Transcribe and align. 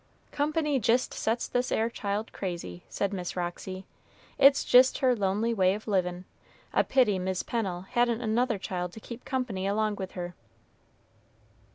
"Company 0.31 0.79
jist 0.79 1.13
sets 1.13 1.47
this 1.47 1.71
'ere 1.71 1.87
child 1.87 2.31
crazy," 2.33 2.83
said 2.89 3.13
Miss 3.13 3.35
Roxy; 3.35 3.85
"it's 4.39 4.65
jist 4.65 4.97
her 4.97 5.15
lonely 5.15 5.53
way 5.53 5.75
of 5.75 5.87
livin'; 5.87 6.25
a 6.73 6.83
pity 6.83 7.19
Mis' 7.19 7.43
Pennel 7.43 7.81
hadn't 7.81 8.19
another 8.19 8.57
child 8.57 8.93
to 8.93 8.99
keep 8.99 9.23
company 9.25 9.67
along 9.67 9.97
with 9.97 10.13
her." 10.13 10.33